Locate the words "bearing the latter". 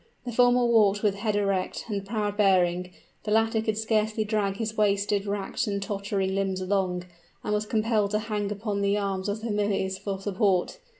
2.35-3.61